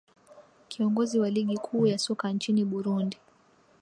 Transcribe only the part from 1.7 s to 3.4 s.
ya soka nchini burundi